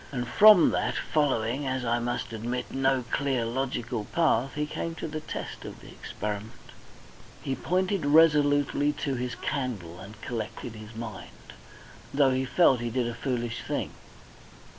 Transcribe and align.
And 0.11 0.27
from 0.27 0.71
that, 0.71 0.95
following, 0.95 1.67
as 1.67 1.85
I 1.85 1.99
must 1.99 2.33
admit, 2.33 2.73
no 2.73 3.03
clear 3.11 3.45
logical 3.45 4.05
path, 4.05 4.55
he 4.55 4.65
came 4.65 4.95
to 4.95 5.07
the 5.07 5.19
test 5.19 5.63
of 5.63 5.83
experiment. 5.83 6.71
He 7.43 7.53
pointed 7.53 8.07
resolutely 8.07 8.93
to 8.93 9.13
his 9.13 9.35
candle 9.35 9.99
and 9.99 10.19
collected 10.23 10.73
his 10.73 10.95
mind, 10.95 11.53
though 12.11 12.31
he 12.31 12.45
felt 12.45 12.79
he 12.79 12.89
did 12.89 13.05
a 13.07 13.13
foolish 13.13 13.61
thing. 13.61 13.91